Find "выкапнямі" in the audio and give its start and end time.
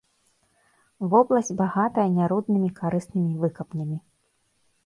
3.45-3.97